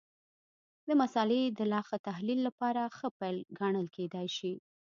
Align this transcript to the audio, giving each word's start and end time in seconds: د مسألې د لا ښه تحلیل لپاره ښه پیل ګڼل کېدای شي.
د 0.87 0.89
مسألې 1.01 1.41
د 1.57 1.59
لا 1.71 1.81
ښه 1.87 1.97
تحلیل 2.07 2.39
لپاره 2.47 2.93
ښه 2.97 3.07
پیل 3.19 3.37
ګڼل 3.59 3.87
کېدای 3.95 4.27
شي. 4.37 4.53